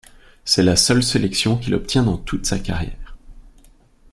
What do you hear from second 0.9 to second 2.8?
sélection qu'il obtient dans toute sa